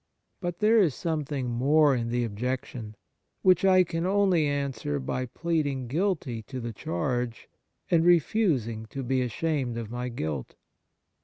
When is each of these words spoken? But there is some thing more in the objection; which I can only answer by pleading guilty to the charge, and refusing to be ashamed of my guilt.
But 0.39 0.57
there 0.61 0.79
is 0.79 0.95
some 0.95 1.23
thing 1.25 1.51
more 1.51 1.95
in 1.95 2.09
the 2.09 2.23
objection; 2.23 2.95
which 3.43 3.63
I 3.63 3.83
can 3.83 4.03
only 4.03 4.47
answer 4.47 4.99
by 4.99 5.27
pleading 5.27 5.85
guilty 5.87 6.41
to 6.41 6.59
the 6.59 6.73
charge, 6.73 7.47
and 7.91 8.03
refusing 8.03 8.87
to 8.87 9.03
be 9.03 9.21
ashamed 9.21 9.77
of 9.77 9.91
my 9.91 10.09
guilt. 10.09 10.55